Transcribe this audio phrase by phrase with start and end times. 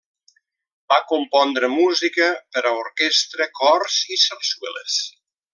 [0.93, 4.99] Va compondre música per a orquestra, cors, i sarsueles.